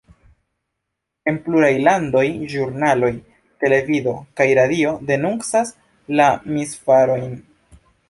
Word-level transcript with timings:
En 1.31 1.37
pluraj 1.47 1.69
landoj 1.87 2.23
ĵurnaloj, 2.55 3.11
televido 3.67 4.17
kaj 4.41 4.51
radio 4.63 4.97
denuncas 5.13 5.79
la 6.19 6.31
misfarojn. 6.59 7.43